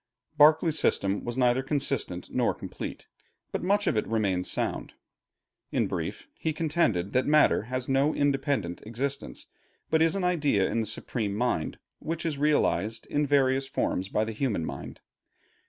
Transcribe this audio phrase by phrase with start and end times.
[0.35, 3.05] Berkeley's system was neither consistent nor complete,
[3.51, 4.93] but much of it remains sound.
[5.71, 9.45] In brief, he contended that matter has no independent existence,
[9.91, 14.25] but is an idea in the supreme mind, which is realized in various forms by
[14.25, 15.01] the human mind.